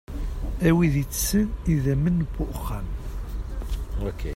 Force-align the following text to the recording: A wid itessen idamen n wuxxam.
A 0.67 0.69
wid 0.77 0.95
itessen 1.03 1.47
idamen 1.73 2.15
n 2.25 2.29
wuxxam. 2.35 2.87